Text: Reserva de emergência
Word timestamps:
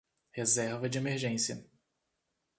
Reserva 0.35 0.89
de 0.89 0.97
emergência 0.97 1.63